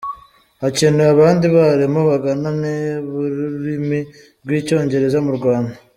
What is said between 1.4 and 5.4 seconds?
barimu Magana ane b’ururimi rw’Icyongereza mu